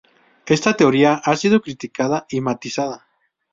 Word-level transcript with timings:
Esta 0.47 0.75
teoría 0.75 1.13
ha 1.23 1.35
sido 1.35 1.61
criticada 1.61 2.25
y 2.27 2.41
matizada. 2.41 3.05